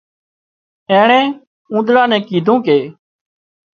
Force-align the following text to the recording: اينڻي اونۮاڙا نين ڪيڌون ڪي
اينڻي 0.89 1.21
اونۮاڙا 1.71 2.03
نين 2.11 2.21
ڪيڌون 2.29 2.57
ڪي 2.67 2.79